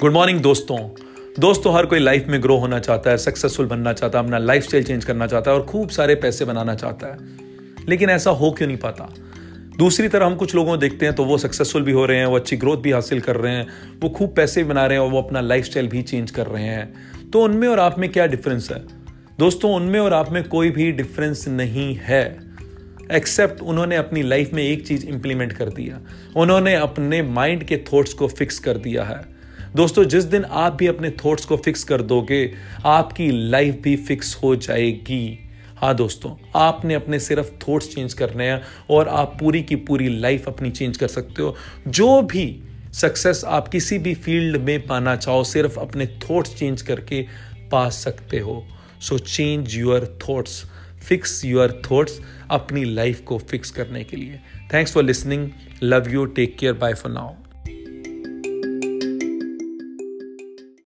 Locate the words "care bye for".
56.58-57.12